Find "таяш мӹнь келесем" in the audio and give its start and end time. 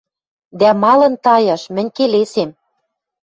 1.23-2.49